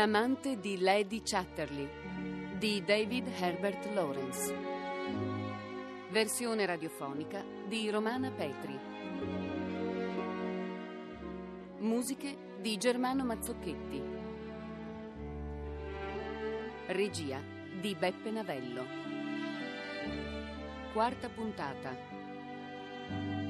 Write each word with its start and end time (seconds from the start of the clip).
L'amante 0.00 0.58
di 0.58 0.78
Lady 0.78 1.20
Chatterley 1.22 1.86
di 2.56 2.82
David 2.82 3.28
Herbert 3.38 3.84
Lawrence. 3.92 4.50
Versione 6.08 6.64
radiofonica 6.64 7.44
di 7.68 7.90
Romana 7.90 8.30
Petri. 8.30 8.78
Musiche 11.80 12.34
di 12.62 12.78
Germano 12.78 13.26
Mazzocchetti. 13.26 14.02
Regia 16.86 17.38
di 17.78 17.94
Beppe 17.94 18.30
Navello. 18.30 18.84
Quarta 20.94 21.28
puntata. 21.28 23.49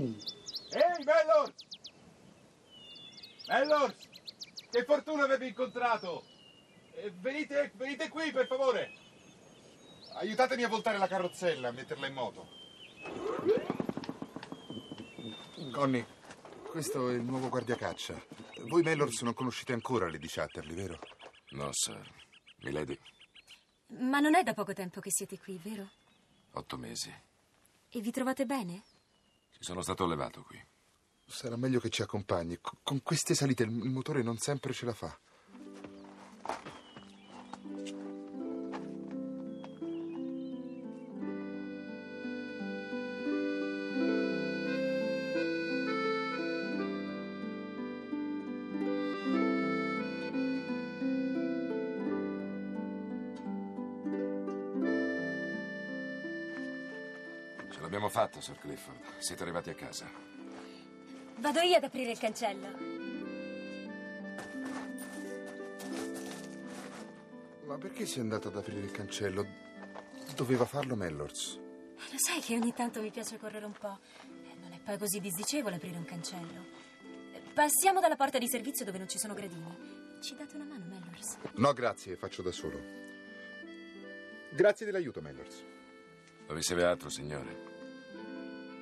Ehi, 0.00 1.04
Mellors! 1.04 1.54
Mellors! 3.48 3.96
Che 4.70 4.84
fortuna 4.84 5.24
avevi 5.24 5.48
incontrato! 5.48 6.24
Eh, 6.92 7.10
venite, 7.20 7.72
venite 7.74 8.08
qui, 8.08 8.30
per 8.30 8.46
favore! 8.46 8.92
Aiutatemi 10.14 10.62
a 10.64 10.68
voltare 10.68 10.98
la 10.98 11.06
carrozzella, 11.06 11.68
a 11.68 11.72
metterla 11.72 12.06
in 12.06 12.14
moto. 12.14 12.48
Connie, 15.72 16.06
questo 16.70 17.08
è 17.10 17.14
il 17.14 17.22
nuovo 17.22 17.48
guardiacaccia. 17.48 18.20
Voi 18.66 18.82
Mellors 18.82 19.22
non 19.22 19.34
conoscete 19.34 19.72
ancora 19.72 20.10
Lady 20.10 20.26
Chatterley, 20.28 20.74
vero? 20.74 20.98
No, 21.50 21.68
sir. 21.72 22.00
Milady, 22.62 22.98
Ma 23.98 24.18
non 24.18 24.34
è 24.34 24.42
da 24.42 24.52
poco 24.52 24.72
tempo 24.72 25.00
che 25.00 25.10
siete 25.12 25.38
qui, 25.38 25.58
vero? 25.62 25.88
otto 26.54 26.76
mesi. 26.76 27.12
E 27.90 28.00
vi 28.00 28.10
trovate 28.10 28.44
bene? 28.46 28.82
Sono 29.58 29.82
stato 29.82 30.04
allevato 30.04 30.42
qui. 30.42 30.62
Sarà 31.26 31.56
meglio 31.56 31.80
che 31.80 31.90
ci 31.90 32.02
accompagni. 32.02 32.58
Co- 32.60 32.78
Con 32.82 33.02
queste 33.02 33.34
salite 33.34 33.64
il 33.64 33.70
motore 33.70 34.22
non 34.22 34.38
sempre 34.38 34.72
ce 34.72 34.86
la 34.86 34.94
fa. 34.94 35.18
L'abbiamo 57.98 58.08
fatta, 58.08 58.40
Sir 58.40 58.56
Clifford. 58.58 59.00
Siete 59.18 59.42
arrivati 59.42 59.70
a 59.70 59.74
casa. 59.74 60.08
Vado 61.38 61.60
io 61.60 61.76
ad 61.76 61.82
aprire 61.84 62.12
il 62.12 62.18
cancello. 62.18 62.66
Ma 67.64 67.76
perché 67.76 68.06
sei 68.06 68.20
andato 68.20 68.48
ad 68.48 68.56
aprire 68.56 68.80
il 68.80 68.92
cancello? 68.92 69.46
Doveva 70.36 70.64
farlo 70.64 70.94
Mellors. 70.94 71.56
Lo 71.56 72.18
sai 72.18 72.40
che 72.40 72.54
ogni 72.54 72.72
tanto 72.72 73.00
mi 73.00 73.10
piace 73.10 73.36
correre 73.36 73.64
un 73.66 73.72
po'. 73.72 73.98
Eh, 74.22 74.54
Non 74.60 74.72
è 74.72 74.78
poi 74.78 74.96
così 74.96 75.18
disdicevole 75.18 75.74
aprire 75.76 75.96
un 75.96 76.04
cancello. 76.04 76.66
Passiamo 77.52 78.00
dalla 78.00 78.16
porta 78.16 78.38
di 78.38 78.48
servizio 78.48 78.84
dove 78.84 78.98
non 78.98 79.08
ci 79.08 79.18
sono 79.18 79.34
gradini. 79.34 80.20
Ci 80.22 80.36
date 80.36 80.54
una 80.54 80.64
mano, 80.64 80.84
Mellors? 80.86 81.36
No, 81.56 81.72
grazie, 81.72 82.14
faccio 82.16 82.42
da 82.42 82.52
solo. 82.52 82.80
Grazie 84.52 84.86
dell'aiuto, 84.86 85.20
Mellors. 85.20 85.64
Non 86.46 86.56
riceve 86.56 86.84
altro, 86.84 87.10
signore? 87.10 87.77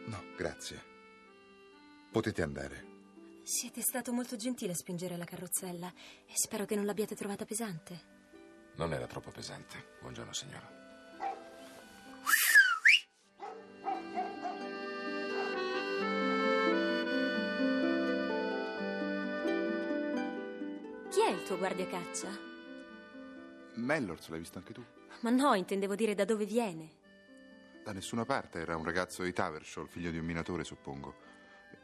No, 0.06 0.22
grazie. 0.36 0.94
Potete 2.10 2.42
andare. 2.42 2.94
Siete 3.42 3.80
stato 3.80 4.12
molto 4.12 4.36
gentile 4.36 4.72
a 4.72 4.76
spingere 4.76 5.16
la 5.16 5.24
carrozzella 5.24 5.92
e 6.26 6.32
spero 6.34 6.64
che 6.64 6.74
non 6.74 6.84
l'abbiate 6.84 7.14
trovata 7.14 7.44
pesante. 7.44 8.14
Non 8.76 8.92
era 8.92 9.06
troppo 9.06 9.30
pesante. 9.30 9.96
Buongiorno, 10.00 10.32
signora. 10.32 10.84
Chi 21.10 21.20
è 21.20 21.30
il 21.30 21.42
tuo 21.44 21.56
guardiacaccia? 21.56 22.28
Mellors, 23.74 24.28
l'hai 24.28 24.38
visto 24.38 24.58
anche 24.58 24.72
tu? 24.72 24.84
Ma 25.20 25.30
no, 25.30 25.54
intendevo 25.54 25.94
dire 25.94 26.14
da 26.14 26.24
dove 26.24 26.44
viene. 26.44 27.04
Da 27.86 27.92
nessuna 27.92 28.24
parte, 28.24 28.58
era 28.58 28.76
un 28.76 28.82
ragazzo 28.82 29.22
di 29.22 29.32
Tavershall, 29.32 29.86
figlio 29.86 30.10
di 30.10 30.18
un 30.18 30.24
minatore, 30.24 30.64
suppongo. 30.64 31.14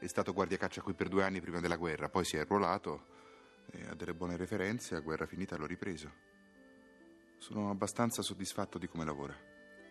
È 0.00 0.06
stato 0.08 0.32
guardiacaccia 0.32 0.82
qui 0.82 0.94
per 0.94 1.06
due 1.06 1.22
anni 1.22 1.40
prima 1.40 1.60
della 1.60 1.76
guerra, 1.76 2.08
poi 2.08 2.24
si 2.24 2.36
è 2.36 2.40
arruolato 2.40 3.06
e 3.70 3.86
ha 3.86 3.94
delle 3.94 4.12
buone 4.12 4.36
referenze, 4.36 4.96
a 4.96 5.00
guerra 5.00 5.26
finita 5.26 5.56
l'ho 5.56 5.64
ripreso. 5.64 6.10
Sono 7.38 7.70
abbastanza 7.70 8.20
soddisfatto 8.20 8.78
di 8.78 8.88
come 8.88 9.04
lavora. 9.04 9.32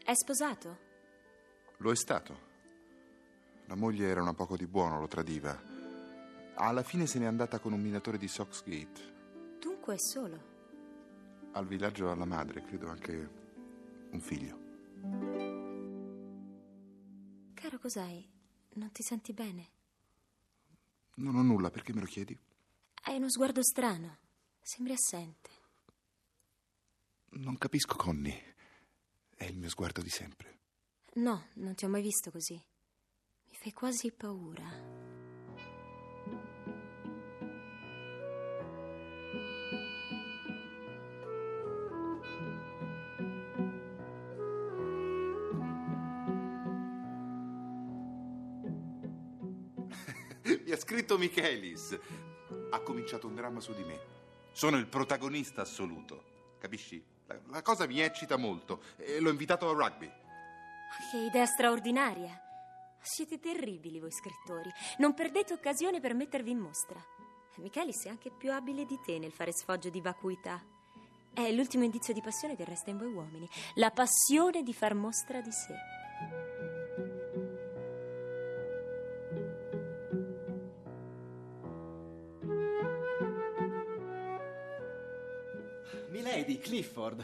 È 0.03 0.11
sposato? 0.13 0.79
Lo 1.77 1.91
è 1.91 1.95
stato. 1.95 2.39
La 3.67 3.75
moglie 3.75 4.09
era 4.09 4.21
una 4.21 4.33
poco 4.33 4.57
di 4.57 4.67
buono, 4.67 4.99
lo 4.99 5.07
tradiva. 5.07 5.57
Alla 6.55 6.83
fine 6.83 7.05
se 7.05 7.19
n'è 7.19 7.25
andata 7.25 7.59
con 7.59 7.71
un 7.71 7.79
minatore 7.79 8.17
di 8.17 8.27
Soxgate. 8.27 9.59
Dunque 9.61 9.93
è 9.93 9.97
solo. 9.97 10.43
Al 11.53 11.65
villaggio 11.65 12.11
alla 12.11 12.25
madre, 12.25 12.65
credo 12.65 12.89
anche 12.89 13.29
un 14.09 14.19
figlio. 14.19 15.50
Caro, 17.71 17.83
cos'hai? 17.83 18.29
Non 18.73 18.91
ti 18.91 19.01
senti 19.01 19.31
bene? 19.31 19.69
Non 21.15 21.37
ho 21.37 21.41
nulla, 21.41 21.69
perché 21.69 21.93
me 21.93 22.01
lo 22.01 22.05
chiedi? 22.05 22.37
Hai 23.03 23.15
uno 23.15 23.29
sguardo 23.29 23.63
strano. 23.63 24.17
Sembri 24.59 24.91
assente. 24.91 25.49
Non 27.29 27.57
capisco, 27.57 27.95
Connie. 27.95 28.55
È 29.33 29.45
il 29.45 29.57
mio 29.57 29.69
sguardo 29.69 30.01
di 30.01 30.09
sempre. 30.09 30.59
No, 31.13 31.47
non 31.53 31.73
ti 31.73 31.85
ho 31.85 31.87
mai 31.87 32.01
visto 32.01 32.29
così. 32.29 32.55
Mi 32.55 33.55
fai 33.55 33.71
quasi 33.71 34.11
paura. 34.11 34.90
Mi 50.65 50.71
ha 50.71 50.77
scritto 50.77 51.17
Michelis. 51.17 51.97
Ha 52.71 52.79
cominciato 52.81 53.27
un 53.27 53.35
dramma 53.35 53.59
su 53.59 53.73
di 53.73 53.83
me. 53.83 53.99
Sono 54.51 54.77
il 54.77 54.87
protagonista 54.87 55.61
assoluto. 55.61 56.23
Capisci? 56.59 57.03
La, 57.27 57.39
la 57.49 57.61
cosa 57.61 57.87
mi 57.87 57.99
eccita 57.99 58.37
molto 58.37 58.81
e 58.97 59.19
l'ho 59.19 59.29
invitato 59.29 59.69
al 59.69 59.75
rugby. 59.75 60.11
Che 61.11 61.17
idea 61.17 61.45
straordinaria. 61.45 62.39
Siete 63.01 63.39
terribili 63.39 63.99
voi 63.99 64.11
scrittori. 64.11 64.69
Non 64.97 65.13
perdete 65.13 65.53
occasione 65.53 65.99
per 65.99 66.13
mettervi 66.13 66.51
in 66.51 66.59
mostra. 66.59 67.03
Michelis 67.57 68.05
è 68.05 68.09
anche 68.09 68.31
più 68.31 68.51
abile 68.51 68.85
di 68.85 68.99
te 69.03 69.19
nel 69.19 69.31
fare 69.31 69.51
sfoggio 69.53 69.89
di 69.89 70.01
vacuità. 70.01 70.63
È 71.33 71.49
l'ultimo 71.51 71.83
indizio 71.83 72.13
di 72.13 72.21
passione 72.21 72.55
che 72.55 72.65
resta 72.65 72.89
in 72.89 72.97
voi 72.97 73.11
uomini. 73.11 73.47
La 73.75 73.91
passione 73.91 74.63
di 74.63 74.73
far 74.73 74.93
mostra 74.95 75.41
di 75.41 75.51
sé. 75.51 76.80
Milady, 86.41 86.59
Clifford. 86.59 87.23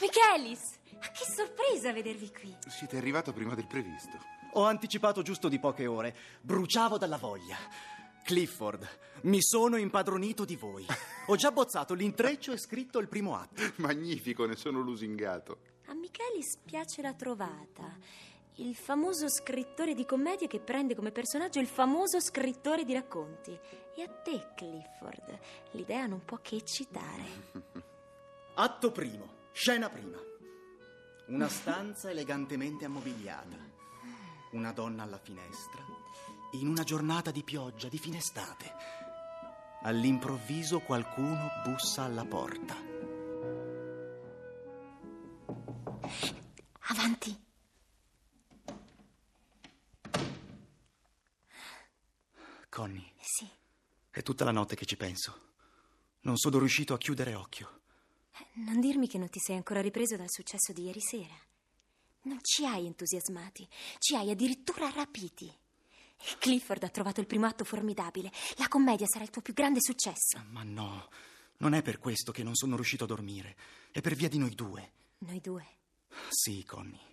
Michelis! 0.00 0.78
Che 0.84 1.24
sorpresa 1.34 1.94
vedervi 1.94 2.30
qui. 2.30 2.54
Siete 2.68 2.98
arrivato 2.98 3.32
prima 3.32 3.54
del 3.54 3.66
previsto. 3.66 4.18
Ho 4.52 4.64
anticipato 4.64 5.22
giusto 5.22 5.48
di 5.48 5.58
poche 5.58 5.86
ore. 5.86 6.14
Bruciavo 6.42 6.98
dalla 6.98 7.16
voglia. 7.16 7.56
Clifford, 8.22 8.86
mi 9.22 9.40
sono 9.40 9.78
impadronito 9.78 10.44
di 10.44 10.56
voi. 10.56 10.84
Ho 11.28 11.36
già 11.36 11.52
bozzato 11.52 11.94
l'intreccio 11.94 12.52
e 12.52 12.58
scritto 12.58 12.98
il 12.98 13.08
primo 13.08 13.34
atto. 13.34 13.62
Magnifico, 13.80 14.44
ne 14.44 14.56
sono 14.56 14.80
lusingato. 14.80 15.60
A 15.86 15.94
Michelis 15.94 16.58
piace 16.62 17.00
la 17.00 17.14
trovata. 17.14 17.96
Il 18.56 18.74
famoso 18.74 19.30
scrittore 19.30 19.94
di 19.94 20.04
commedie 20.04 20.48
che 20.48 20.60
prende 20.60 20.94
come 20.94 21.12
personaggio 21.12 21.60
il 21.60 21.66
famoso 21.66 22.20
scrittore 22.20 22.84
di 22.84 22.92
racconti. 22.92 23.58
E 23.96 24.02
a 24.02 24.08
te, 24.08 24.48
Clifford, 24.54 25.38
l'idea 25.70 26.04
non 26.04 26.22
può 26.26 26.38
che 26.42 26.56
eccitare. 26.56 27.88
Atto 28.54 28.90
primo, 28.92 29.48
scena 29.52 29.88
prima. 29.88 30.18
Una 31.26 31.48
stanza 31.48 32.10
elegantemente 32.10 32.84
ammobiliata. 32.84 33.56
Una 34.52 34.72
donna 34.72 35.04
alla 35.04 35.18
finestra. 35.18 35.82
In 36.52 36.66
una 36.66 36.82
giornata 36.82 37.30
di 37.30 37.42
pioggia 37.42 37.88
di 37.88 37.98
fine 37.98 38.18
estate. 38.18 38.72
All'improvviso 39.82 40.80
qualcuno 40.80 41.48
bussa 41.64 42.02
alla 42.04 42.24
porta. 42.24 42.76
Avanti. 46.88 47.38
Connie, 52.68 53.12
Sì. 53.20 53.48
è 54.10 54.22
tutta 54.22 54.44
la 54.44 54.52
notte 54.52 54.76
che 54.76 54.86
ci 54.86 54.96
penso. 54.96 55.48
Non 56.20 56.36
sono 56.36 56.58
riuscito 56.58 56.94
a 56.94 56.98
chiudere 56.98 57.34
occhio. 57.34 57.79
Non 58.54 58.80
dirmi 58.80 59.08
che 59.08 59.18
non 59.18 59.28
ti 59.28 59.38
sei 59.38 59.56
ancora 59.56 59.80
ripreso 59.80 60.16
dal 60.16 60.30
successo 60.30 60.72
di 60.72 60.84
ieri 60.84 61.00
sera. 61.00 61.34
Non 62.22 62.38
ci 62.42 62.66
hai 62.66 62.86
entusiasmati, 62.86 63.66
ci 63.98 64.14
hai 64.14 64.30
addirittura 64.30 64.90
rapiti. 64.90 65.52
Clifford 66.38 66.82
ha 66.82 66.90
trovato 66.90 67.20
il 67.20 67.26
primo 67.26 67.46
atto 67.46 67.64
formidabile. 67.64 68.30
La 68.56 68.68
commedia 68.68 69.06
sarà 69.06 69.24
il 69.24 69.30
tuo 69.30 69.40
più 69.40 69.54
grande 69.54 69.80
successo. 69.80 70.42
Ma 70.50 70.62
no, 70.62 71.08
non 71.58 71.72
è 71.72 71.82
per 71.82 71.98
questo 71.98 72.32
che 72.32 72.42
non 72.42 72.54
sono 72.54 72.74
riuscito 72.74 73.04
a 73.04 73.06
dormire. 73.06 73.56
È 73.90 74.00
per 74.00 74.14
via 74.14 74.28
di 74.28 74.38
noi 74.38 74.54
due. 74.54 74.92
Noi 75.18 75.40
due. 75.40 75.66
Sì, 76.28 76.62
Connie. 76.64 77.08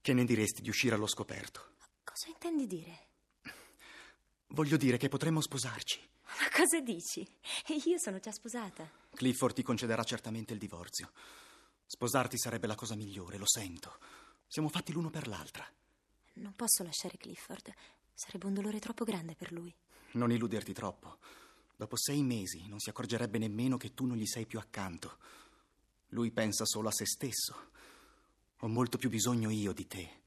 Che 0.00 0.12
ne 0.12 0.24
diresti 0.24 0.62
di 0.62 0.68
uscire 0.68 0.94
allo 0.94 1.06
scoperto? 1.06 1.74
Cosa 2.02 2.28
intendi 2.28 2.66
dire? 2.66 3.06
Voglio 4.48 4.76
dire 4.76 4.96
che 4.96 5.08
potremmo 5.08 5.40
sposarci. 5.40 6.00
Ma 6.28 6.50
cosa 6.54 6.80
dici? 6.80 7.26
Io 7.86 7.98
sono 7.98 8.18
già 8.18 8.30
sposata. 8.30 8.88
Clifford 9.14 9.54
ti 9.54 9.62
concederà 9.62 10.04
certamente 10.04 10.52
il 10.52 10.58
divorzio. 10.58 11.10
Sposarti 11.86 12.38
sarebbe 12.38 12.66
la 12.66 12.74
cosa 12.74 12.94
migliore, 12.94 13.38
lo 13.38 13.46
sento. 13.46 13.98
Siamo 14.46 14.68
fatti 14.68 14.92
l'uno 14.92 15.10
per 15.10 15.26
l'altra. 15.26 15.66
Non 16.34 16.54
posso 16.54 16.82
lasciare 16.82 17.16
Clifford. 17.16 17.72
Sarebbe 18.12 18.46
un 18.46 18.54
dolore 18.54 18.78
troppo 18.78 19.04
grande 19.04 19.34
per 19.34 19.52
lui. 19.52 19.74
Non 20.12 20.30
illuderti 20.30 20.72
troppo. 20.72 21.18
Dopo 21.76 21.96
sei 21.96 22.22
mesi 22.22 22.66
non 22.66 22.78
si 22.78 22.90
accorgerebbe 22.90 23.38
nemmeno 23.38 23.76
che 23.76 23.94
tu 23.94 24.04
non 24.04 24.16
gli 24.16 24.26
sei 24.26 24.46
più 24.46 24.58
accanto. 24.58 25.18
Lui 26.08 26.30
pensa 26.30 26.64
solo 26.64 26.88
a 26.88 26.92
se 26.92 27.06
stesso. 27.06 27.70
Ho 28.58 28.68
molto 28.68 28.98
più 28.98 29.08
bisogno 29.08 29.50
io 29.50 29.72
di 29.72 29.86
te. 29.86 30.20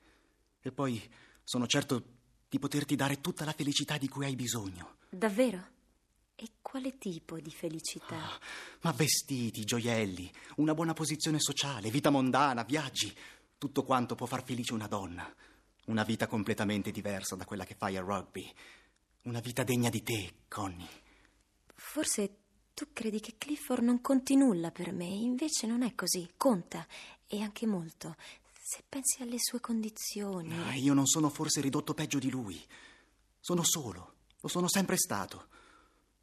E 0.62 0.72
poi 0.72 1.02
sono 1.44 1.68
certo 1.68 2.04
di 2.48 2.60
poterti 2.60 2.96
dare 2.96 3.22
tutta 3.22 3.46
la 3.46 3.54
felicità 3.54 3.98
di 3.98 4.08
cui 4.08 4.26
hai 4.26 4.36
bisogno. 4.36 4.98
Davvero? 5.10 5.80
E 6.44 6.54
quale 6.60 6.98
tipo 6.98 7.40
di 7.40 7.52
felicità? 7.52 8.18
Ma 8.82 8.92
vestiti, 8.94 9.64
gioielli, 9.64 10.32
una 10.56 10.74
buona 10.74 10.94
posizione 10.94 11.40
sociale, 11.40 11.92
vita 11.92 12.10
mondana, 12.10 12.64
viaggi, 12.64 13.16
tutto 13.60 13.84
quanto 13.84 14.16
può 14.16 14.26
far 14.26 14.44
felice 14.44 14.74
una 14.74 14.88
donna. 14.88 15.32
Una 15.86 16.04
vita 16.04 16.26
completamente 16.26 16.90
diversa 16.90 17.36
da 17.36 17.46
quella 17.46 17.64
che 17.64 17.76
fai 17.76 17.96
a 17.96 18.02
rugby. 18.02 18.52
Una 19.26 19.40
vita 19.40 19.62
degna 19.62 19.92
di 19.92 20.02
te, 20.02 20.34
Connie. 20.48 20.90
Forse 21.76 22.38
tu 22.74 22.88
credi 22.92 23.20
che 23.20 23.36
Clifford 23.38 23.84
non 23.84 24.02
conti 24.02 24.36
nulla 24.36 24.72
per 24.72 24.94
me, 24.94 25.06
invece 25.06 25.68
non 25.68 25.84
è 25.84 25.94
così. 25.94 26.28
Conta, 26.38 26.88
e 27.28 27.40
anche 27.44 27.68
molto. 27.68 28.16
Se 28.52 28.84
pensi 28.90 29.22
alle 29.22 29.38
sue 29.38 29.60
condizioni. 29.60 30.52
Ah, 30.64 30.74
io 30.74 30.96
non 30.96 31.06
sono 31.06 31.30
forse 31.30 31.62
ridotto 31.62 31.94
peggio 31.94 32.18
di 32.18 32.32
lui. 32.32 32.60
Sono 33.40 33.62
solo, 33.64 34.14
lo 34.40 34.48
sono 34.48 34.68
sempre 34.68 34.98
stato. 34.98 35.50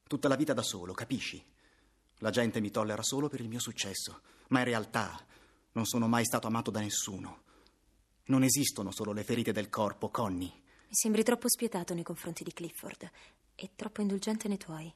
Tutta 0.08 0.26
la 0.26 0.36
vita 0.36 0.54
da 0.54 0.62
solo, 0.62 0.94
capisci? 0.94 1.44
La 2.20 2.30
gente 2.30 2.60
mi 2.60 2.70
tollera 2.70 3.02
solo 3.02 3.28
per 3.28 3.40
il 3.40 3.48
mio 3.48 3.60
successo, 3.60 4.22
ma 4.48 4.60
in 4.60 4.64
realtà 4.64 5.22
non 5.72 5.84
sono 5.84 6.08
mai 6.08 6.24
stato 6.24 6.46
amato 6.46 6.70
da 6.70 6.80
nessuno. 6.80 7.42
Non 8.24 8.42
esistono 8.42 8.90
solo 8.90 9.12
le 9.12 9.22
ferite 9.22 9.52
del 9.52 9.68
corpo, 9.68 10.08
Connie. 10.08 10.48
Mi 10.48 10.94
sembri 10.94 11.22
troppo 11.22 11.50
spietato 11.50 11.92
nei 11.92 12.04
confronti 12.04 12.42
di 12.42 12.54
Clifford 12.54 13.10
e 13.54 13.70
troppo 13.76 14.00
indulgente 14.00 14.48
nei 14.48 14.56
tuoi. 14.56 14.90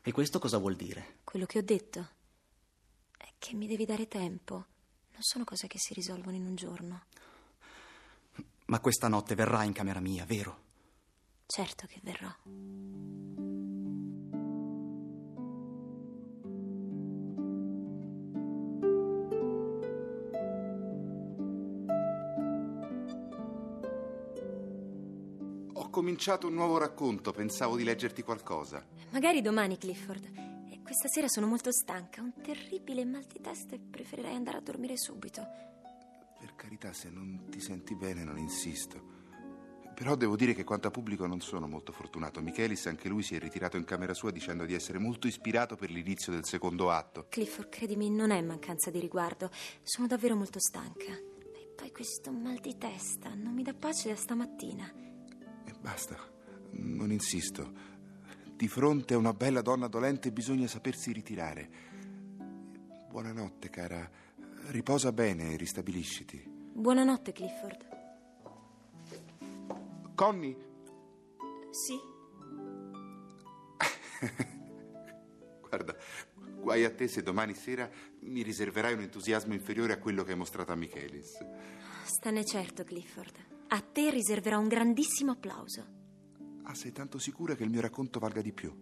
E 0.00 0.12
questo 0.12 0.38
cosa 0.38 0.56
vuol 0.56 0.76
dire? 0.76 1.18
Quello 1.24 1.44
che 1.44 1.58
ho 1.58 1.62
detto 1.62 2.08
è 3.18 3.34
che 3.38 3.54
mi 3.54 3.66
devi 3.66 3.84
dare 3.84 4.08
tempo. 4.08 4.54
Non 4.54 5.20
sono 5.20 5.44
cose 5.44 5.66
che 5.66 5.78
si 5.78 5.92
risolvono 5.92 6.36
in 6.36 6.46
un 6.46 6.54
giorno. 6.54 7.04
Ma 8.64 8.80
questa 8.80 9.08
notte 9.08 9.34
verrà 9.34 9.62
in 9.64 9.74
camera 9.74 10.00
mia, 10.00 10.24
vero? 10.24 10.60
Certo 11.44 11.86
che 11.86 12.00
verrò. 12.02 12.34
Ho 25.82 25.90
cominciato 25.90 26.46
un 26.46 26.54
nuovo 26.54 26.78
racconto, 26.78 27.32
pensavo 27.32 27.74
di 27.74 27.82
leggerti 27.82 28.22
qualcosa. 28.22 28.86
Magari 29.10 29.40
domani, 29.40 29.76
Clifford. 29.76 30.30
E 30.70 30.80
questa 30.80 31.08
sera 31.08 31.26
sono 31.26 31.48
molto 31.48 31.72
stanca, 31.72 32.20
ho 32.20 32.24
un 32.24 32.34
terribile 32.40 33.04
mal 33.04 33.24
di 33.24 33.40
testa 33.40 33.74
e 33.74 33.80
preferirei 33.80 34.32
andare 34.32 34.58
a 34.58 34.60
dormire 34.60 34.96
subito. 34.96 35.44
Per 36.38 36.54
carità, 36.54 36.92
se 36.92 37.10
non 37.10 37.46
ti 37.50 37.58
senti 37.60 37.96
bene 37.96 38.22
non 38.22 38.38
insisto. 38.38 39.10
Però 39.92 40.14
devo 40.14 40.36
dire 40.36 40.54
che 40.54 40.62
quanto 40.62 40.86
a 40.86 40.92
pubblico 40.92 41.26
non 41.26 41.40
sono 41.40 41.66
molto 41.66 41.90
fortunato. 41.90 42.40
Michelis 42.40 42.86
anche 42.86 43.08
lui 43.08 43.24
si 43.24 43.34
è 43.34 43.40
ritirato 43.40 43.76
in 43.76 43.84
camera 43.84 44.14
sua 44.14 44.30
dicendo 44.30 44.64
di 44.64 44.74
essere 44.74 45.00
molto 45.00 45.26
ispirato 45.26 45.74
per 45.74 45.90
l'inizio 45.90 46.32
del 46.32 46.44
secondo 46.44 46.92
atto. 46.92 47.26
Clifford, 47.28 47.70
credimi, 47.70 48.08
non 48.08 48.30
è 48.30 48.40
mancanza 48.40 48.92
di 48.92 49.00
riguardo. 49.00 49.50
Sono 49.82 50.06
davvero 50.06 50.36
molto 50.36 50.60
stanca. 50.60 51.10
E 51.10 51.72
poi 51.74 51.90
questo 51.90 52.30
mal 52.30 52.60
di 52.60 52.78
testa 52.78 53.34
non 53.34 53.52
mi 53.52 53.64
dà 53.64 53.74
pace 53.74 54.10
da 54.10 54.16
stamattina. 54.16 55.10
E 55.64 55.72
basta, 55.80 56.16
non 56.72 57.10
insisto. 57.10 57.90
Di 58.54 58.68
fronte 58.68 59.14
a 59.14 59.18
una 59.18 59.32
bella 59.32 59.60
donna 59.62 59.88
dolente 59.88 60.30
bisogna 60.32 60.66
sapersi 60.66 61.12
ritirare. 61.12 61.70
Buonanotte, 63.08 63.70
cara. 63.70 64.08
Riposa 64.68 65.12
bene 65.12 65.52
e 65.52 65.56
ristabilisciti. 65.56 66.42
Buonanotte, 66.74 67.32
Clifford. 67.32 67.86
Connie, 70.14 70.56
Sì? 71.70 71.98
guarda, 75.60 75.96
guai 76.60 76.84
a 76.84 76.94
te 76.94 77.08
se 77.08 77.22
domani 77.22 77.54
sera 77.54 77.90
mi 78.20 78.42
riserverai 78.42 78.92
un 78.94 79.00
entusiasmo 79.00 79.52
inferiore 79.54 79.94
a 79.94 79.98
quello 79.98 80.22
che 80.22 80.32
hai 80.32 80.36
mostrato 80.36 80.70
a 80.70 80.76
Michelis. 80.76 81.38
Stane 82.04 82.44
certo, 82.44 82.84
Clifford. 82.84 83.51
A 83.74 83.80
te 83.80 84.10
riserverò 84.10 84.58
un 84.58 84.68
grandissimo 84.68 85.32
applauso. 85.32 85.86
Ah, 86.64 86.74
sei 86.74 86.92
tanto 86.92 87.18
sicura 87.18 87.54
che 87.54 87.64
il 87.64 87.70
mio 87.70 87.80
racconto 87.80 88.18
valga 88.18 88.42
di 88.42 88.52
più? 88.52 88.72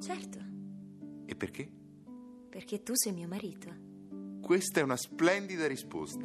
Certo, 0.00 0.38
E 1.26 1.34
perché? 1.36 1.70
perché 2.50 2.82
tu 2.84 2.92
sei 2.94 3.12
mio 3.12 3.26
marito. 3.26 3.68
Questa 4.40 4.78
è 4.78 4.82
una 4.82 4.96
splendida 4.96 5.66
risposta. 5.66 6.24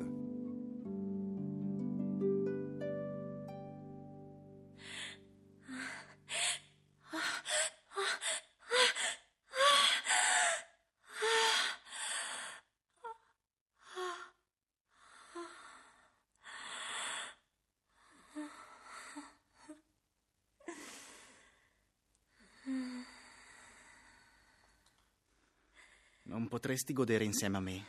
Non 26.39 26.47
potresti 26.47 26.93
godere 26.93 27.25
insieme 27.25 27.57
a 27.57 27.59
me? 27.59 27.85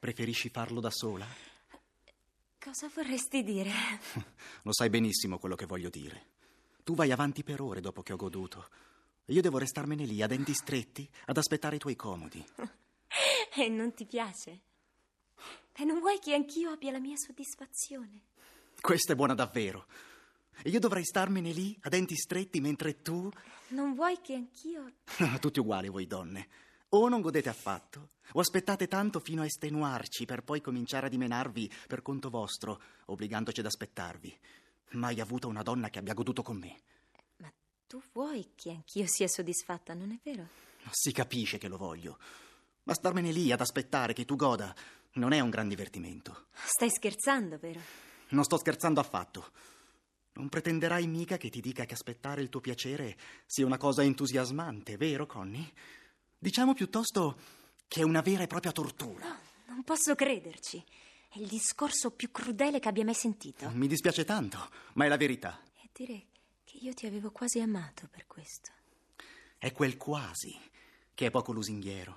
Preferisci 0.00 0.48
farlo 0.48 0.80
da 0.80 0.90
sola? 0.90 1.24
Cosa 2.58 2.90
vorresti 2.92 3.44
dire? 3.44 3.70
Lo 4.62 4.72
sai 4.72 4.90
benissimo 4.90 5.38
quello 5.38 5.54
che 5.54 5.64
voglio 5.64 5.90
dire. 5.90 6.26
Tu 6.82 6.96
vai 6.96 7.12
avanti 7.12 7.44
per 7.44 7.60
ore 7.60 7.80
dopo 7.80 8.02
che 8.02 8.12
ho 8.12 8.16
goduto. 8.16 8.68
E 9.24 9.32
io 9.32 9.40
devo 9.40 9.58
restarmene 9.58 10.04
lì, 10.06 10.22
a 10.22 10.26
denti 10.26 10.52
stretti, 10.54 11.08
ad 11.26 11.36
aspettare 11.36 11.76
i 11.76 11.78
tuoi 11.78 11.94
comodi. 11.94 12.44
E 13.54 13.68
non 13.68 13.94
ti 13.94 14.06
piace? 14.06 14.60
E 15.72 15.84
non 15.84 16.00
vuoi 16.00 16.18
che 16.18 16.34
anch'io 16.34 16.70
abbia 16.70 16.90
la 16.90 16.98
mia 16.98 17.14
soddisfazione? 17.16 18.22
Questa 18.80 19.12
è 19.12 19.14
buona 19.14 19.34
davvero. 19.34 19.86
E 20.64 20.70
io 20.70 20.80
dovrei 20.80 21.04
starmene 21.04 21.52
lì, 21.52 21.78
a 21.82 21.88
denti 21.88 22.16
stretti, 22.16 22.60
mentre 22.60 23.02
tu... 23.02 23.30
Non 23.68 23.94
vuoi 23.94 24.20
che 24.20 24.34
anch'io... 24.34 24.94
Tutti 25.38 25.60
uguali 25.60 25.88
voi 25.88 26.08
donne. 26.08 26.48
O 26.94 27.08
non 27.08 27.22
godete 27.22 27.48
affatto, 27.48 28.10
o 28.34 28.40
aspettate 28.40 28.86
tanto 28.86 29.18
fino 29.18 29.42
a 29.42 29.46
estenuarci 29.46 30.26
per 30.26 30.44
poi 30.44 30.60
cominciare 30.60 31.06
a 31.06 31.08
dimenarvi 31.08 31.68
per 31.88 32.02
conto 32.02 32.30
vostro, 32.30 32.80
obbligandoci 33.06 33.58
ad 33.58 33.66
aspettarvi. 33.66 34.38
Mai 34.90 35.18
avuto 35.18 35.48
una 35.48 35.62
donna 35.62 35.90
che 35.90 35.98
abbia 35.98 36.14
goduto 36.14 36.42
con 36.42 36.56
me. 36.56 36.76
Ma 37.38 37.52
tu 37.88 38.00
vuoi 38.12 38.52
che 38.54 38.70
anch'io 38.70 39.06
sia 39.08 39.26
soddisfatta, 39.26 39.92
non 39.92 40.12
è 40.12 40.18
vero? 40.22 40.46
Si 40.88 41.10
capisce 41.10 41.58
che 41.58 41.66
lo 41.66 41.78
voglio. 41.78 42.16
Ma 42.84 42.94
starmene 42.94 43.32
lì 43.32 43.50
ad 43.50 43.60
aspettare 43.60 44.12
che 44.12 44.24
tu 44.24 44.36
goda 44.36 44.72
non 45.14 45.32
è 45.32 45.40
un 45.40 45.50
gran 45.50 45.66
divertimento. 45.66 46.46
Stai 46.52 46.90
scherzando, 46.90 47.58
vero? 47.58 47.80
Non 48.28 48.44
sto 48.44 48.56
scherzando 48.56 49.00
affatto. 49.00 49.50
Non 50.34 50.48
pretenderai 50.48 51.08
mica 51.08 51.38
che 51.38 51.50
ti 51.50 51.60
dica 51.60 51.86
che 51.86 51.94
aspettare 51.94 52.40
il 52.40 52.50
tuo 52.50 52.60
piacere 52.60 53.16
sia 53.46 53.66
una 53.66 53.78
cosa 53.78 54.04
entusiasmante, 54.04 54.96
vero, 54.96 55.26
Connie? 55.26 55.72
Diciamo 56.44 56.74
piuttosto 56.74 57.38
che 57.88 58.00
è 58.00 58.04
una 58.04 58.20
vera 58.20 58.42
e 58.42 58.46
propria 58.46 58.70
tortura. 58.70 59.34
Non 59.64 59.82
posso 59.82 60.14
crederci. 60.14 60.84
È 61.26 61.38
il 61.38 61.46
discorso 61.46 62.10
più 62.10 62.30
crudele 62.30 62.80
che 62.80 62.88
abbia 62.88 63.02
mai 63.02 63.14
sentito. 63.14 63.66
Mi 63.70 63.86
dispiace 63.86 64.26
tanto, 64.26 64.58
ma 64.92 65.06
è 65.06 65.08
la 65.08 65.16
verità. 65.16 65.58
E 65.82 65.88
dire 65.90 66.26
che 66.64 66.76
io 66.82 66.92
ti 66.92 67.06
avevo 67.06 67.30
quasi 67.30 67.60
amato 67.60 68.08
per 68.10 68.26
questo. 68.26 68.72
È 69.56 69.72
quel 69.72 69.96
quasi 69.96 70.54
che 71.14 71.24
è 71.24 71.30
poco 71.30 71.52
lusinghiero. 71.52 72.14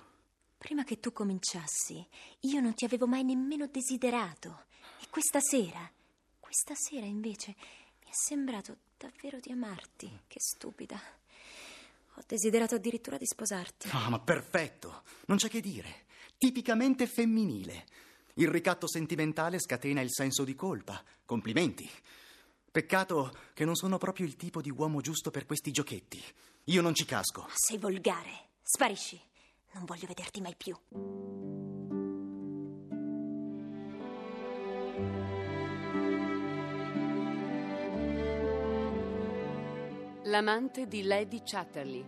Prima 0.58 0.84
che 0.84 1.00
tu 1.00 1.10
cominciassi, 1.10 2.06
io 2.40 2.60
non 2.60 2.74
ti 2.74 2.84
avevo 2.84 3.06
mai 3.06 3.24
nemmeno 3.24 3.66
desiderato. 3.66 4.66
E 5.00 5.06
questa 5.08 5.40
sera, 5.40 5.90
questa 6.38 6.74
sera 6.74 7.06
invece, 7.06 7.56
mi 8.04 8.10
è 8.10 8.12
sembrato 8.12 8.76
davvero 8.98 9.40
di 9.40 9.52
amarti. 9.52 10.20
Che 10.26 10.38
stupida. 10.38 11.00
Ho 12.18 12.24
desiderato 12.26 12.74
addirittura 12.74 13.16
di 13.16 13.26
sposarti. 13.26 13.90
Ah, 13.92 14.08
ma 14.08 14.18
perfetto, 14.18 15.04
non 15.26 15.36
c'è 15.36 15.48
che 15.48 15.60
dire. 15.60 16.06
Tipicamente 16.36 17.06
femminile. 17.06 17.86
Il 18.34 18.48
ricatto 18.48 18.88
sentimentale 18.88 19.60
scatena 19.60 20.00
il 20.00 20.12
senso 20.12 20.42
di 20.42 20.56
colpa. 20.56 21.00
Complimenti. 21.24 21.88
Peccato 22.72 23.36
che 23.54 23.64
non 23.64 23.76
sono 23.76 23.98
proprio 23.98 24.26
il 24.26 24.34
tipo 24.34 24.60
di 24.60 24.70
uomo 24.70 25.00
giusto 25.00 25.30
per 25.30 25.46
questi 25.46 25.70
giochetti. 25.70 26.20
Io 26.64 26.82
non 26.82 26.92
ci 26.92 27.04
casco. 27.04 27.42
Ma 27.42 27.54
sei 27.54 27.78
volgare. 27.78 28.48
Sparisci. 28.62 29.20
Non 29.74 29.84
voglio 29.84 30.08
vederti 30.08 30.40
mai 30.40 30.56
più. 30.56 30.76
L'amante 40.28 40.86
di 40.86 41.04
Lady 41.04 41.40
Chatterley 41.42 42.04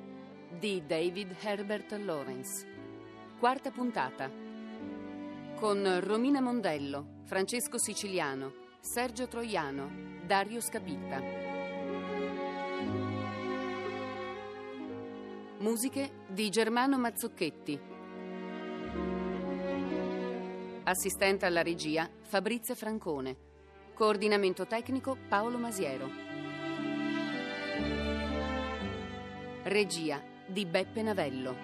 di 0.59 0.85
David 0.85 1.35
Herbert 1.41 1.93
Lawrence. 1.93 2.67
Quarta 3.39 3.71
puntata. 3.71 4.31
Con 5.55 6.01
Romina 6.01 6.43
Mondello, 6.43 7.23
Francesco 7.25 7.79
Siciliano, 7.79 8.53
Sergio 8.81 9.27
Troiano, 9.27 9.91
Dario 10.27 10.61
Scapitta. 10.61 11.19
Musiche 15.61 16.11
di 16.29 16.51
Germano 16.51 16.99
Mazzocchetti. 16.99 17.81
Assistente 20.83 21.47
alla 21.47 21.63
regia 21.63 22.07
Fabrizia 22.21 22.75
Francone. 22.75 23.37
Coordinamento 23.95 24.67
tecnico 24.67 25.17
Paolo 25.27 25.57
Masiero. 25.57 26.30
Regia 29.71 30.21
di 30.47 30.67
Beppe 30.67 31.01
Navello. 31.01 31.55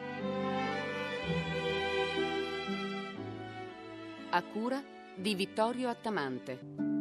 A 4.30 4.42
cura 4.44 4.80
di 5.16 5.34
Vittorio 5.34 5.88
Attamante. 5.88 6.95